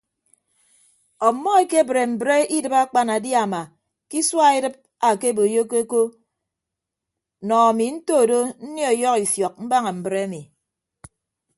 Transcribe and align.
Ọmmọ 1.27 1.51
ekebre 1.63 2.01
mbre 2.13 2.35
idịb 2.57 2.73
akpanadiama 2.81 3.61
ke 4.09 4.15
isua 4.21 4.47
edịp 4.57 4.75
ake 5.07 5.27
boyokeko 5.37 6.01
nọ 7.47 7.55
ami 7.69 7.85
ntodo 7.95 8.39
nnie 8.65 8.85
ọyọhọ 8.93 9.17
ifiọk 9.25 9.53
mbaña 9.63 9.91
mbre 9.99 10.17
emi. 10.25 10.41